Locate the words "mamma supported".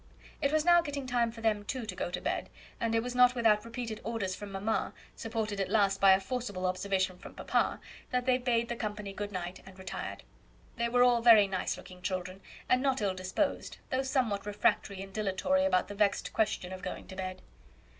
4.51-5.59